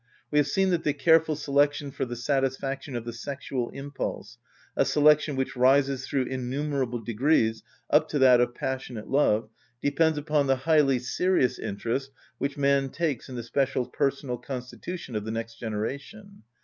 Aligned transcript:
We 0.31 0.39
have 0.39 0.47
seen 0.47 0.71
that 0.71 0.83
the 0.83 0.93
careful 0.95 1.35
selection 1.35 1.91
for 1.91 2.05
the 2.05 2.15
satisfaction 2.15 2.95
of 2.95 3.05
the 3.05 3.13
sexual 3.13 3.69
impulse, 3.69 4.39
a 4.75 4.83
selection 4.83 5.35
which 5.35 5.55
rises 5.55 6.07
through 6.07 6.23
innumerable 6.23 6.97
degrees 6.97 7.61
up 7.87 8.09
to 8.09 8.17
that 8.17 8.41
of 8.41 8.55
passionate 8.55 9.09
love, 9.11 9.49
depends 9.79 10.17
upon 10.17 10.47
the 10.47 10.55
highly 10.65 10.97
serious 10.97 11.59
interest 11.59 12.09
which 12.39 12.57
man 12.57 12.89
takes 12.89 13.29
in 13.29 13.35
the 13.35 13.43
special 13.43 13.85
personal 13.85 14.37
constitution 14.39 15.15
of 15.15 15.23
the 15.23 15.29
next 15.29 15.59
generation. 15.59 16.41